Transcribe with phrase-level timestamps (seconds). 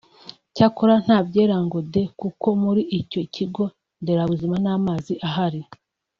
[0.55, 3.63] Cyakora nta byera ngo de kuko muri icyo kigo
[4.01, 5.61] nderabuzima nta mazi ahari